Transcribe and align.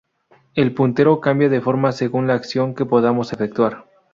El 0.55 0.73
puntero 0.73 1.19
cambia 1.19 1.47
de 1.47 1.61
forma 1.61 1.91
según 1.91 2.25
la 2.25 2.33
acción 2.33 2.73
que 2.73 2.85
podamos 2.87 3.33
efectuar. 3.33 3.85